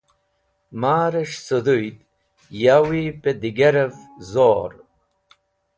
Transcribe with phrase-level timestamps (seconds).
[0.81, 1.97] Marẽs̃h sẽdhũyd
[2.63, 3.95] yawi pẽ digarẽv
[4.31, 4.71] zor.